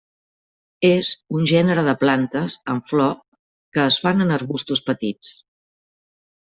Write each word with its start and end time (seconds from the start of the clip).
És 0.87 1.11
un 1.39 1.45
gènere 1.51 1.83
de 1.89 1.95
plantes 2.05 2.57
amb 2.75 2.91
flor 2.93 3.15
que 3.77 3.87
es 3.93 4.03
fan 4.07 4.27
en 4.29 4.37
arbustos 4.41 4.87
petits. 4.91 5.33